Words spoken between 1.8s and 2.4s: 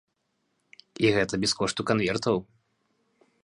канвертаў.